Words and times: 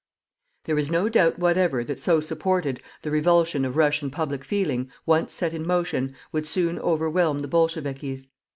There 0.65 0.79
is 0.79 0.89
no 0.89 1.09
doubt 1.09 1.37
whatever 1.37 1.83
that 1.83 1.99
so 1.99 2.19
supported, 2.19 2.81
the 3.03 3.11
revulsion 3.11 3.63
of 3.63 3.77
Russian 3.77 4.09
public 4.09 4.43
feeling, 4.43 4.89
once 5.05 5.31
set 5.31 5.53
in 5.53 5.63
motion, 5.63 6.15
would 6.31 6.47
soon 6.47 6.79
overwhelm 6.79 7.41
the 7.41 7.47
bolchevikis. 7.47 8.27